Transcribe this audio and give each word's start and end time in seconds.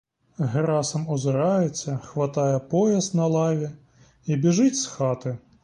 Герасим 0.39 1.09
озирається, 1.09 1.97
хватає 1.97 2.59
пояс 2.59 3.13
на 3.13 3.27
лаві 3.27 3.69
і 4.25 4.35
біжить 4.35 4.75
з 4.77 4.85
хати. 4.87 5.37